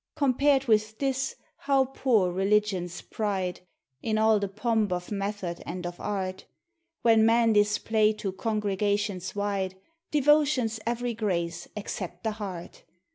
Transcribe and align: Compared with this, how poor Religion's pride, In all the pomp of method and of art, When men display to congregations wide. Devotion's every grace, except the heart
Compared 0.15 0.65
with 0.65 0.97
this, 0.97 1.35
how 1.57 1.85
poor 1.85 2.31
Religion's 2.31 3.01
pride, 3.01 3.61
In 4.01 4.17
all 4.17 4.39
the 4.39 4.47
pomp 4.47 4.91
of 4.91 5.11
method 5.11 5.61
and 5.63 5.85
of 5.85 5.99
art, 5.99 6.45
When 7.03 7.23
men 7.23 7.53
display 7.53 8.11
to 8.13 8.31
congregations 8.31 9.35
wide. 9.35 9.75
Devotion's 10.09 10.79
every 10.87 11.13
grace, 11.13 11.67
except 11.75 12.23
the 12.23 12.31
heart 12.31 12.81